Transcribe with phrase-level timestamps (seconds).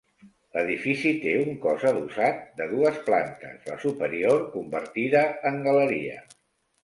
[0.53, 6.19] L'edifici té un cos adossat, de dues plantes, la superior convertida en galeria.